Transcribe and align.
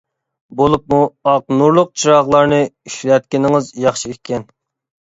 بولۇپمۇ 0.61 1.01
ئاق 1.31 1.45
نۇرلۇق 1.59 1.93
چىراغلارنى 2.05 2.63
ئىشلەتكىنىڭىز 2.67 3.73
ياخشى 3.87 4.17
ئىكەن. 4.19 4.53